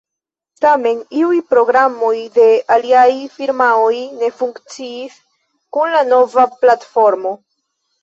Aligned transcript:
Tamen, 0.63 1.03
iuj 1.19 1.37
programoj 1.49 2.09
el 2.21 2.41
aliaj 2.77 3.05
firmaoj 3.37 3.93
ne 4.25 4.33
funkciis 4.43 5.23
kun 5.77 5.97
la 6.01 6.05
nova 6.13 6.51
platformo. 6.61 7.41